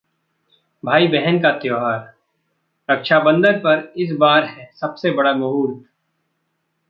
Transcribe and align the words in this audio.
भाई-बहन 0.83 1.39
का 1.39 1.51
त्योहार: 1.51 2.13
रक्षाबंधन 2.89 3.59
पर 3.59 3.93
इस 3.97 4.11
बार 4.11 4.43
है 4.43 4.69
सबसे 4.75 5.11
बड़ा 5.11 5.33
मुहूर्त 5.33 5.85